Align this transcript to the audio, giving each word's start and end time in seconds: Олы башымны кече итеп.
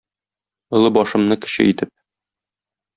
Олы 0.79 0.91
башымны 0.97 1.39
кече 1.47 1.69
итеп. 1.75 1.95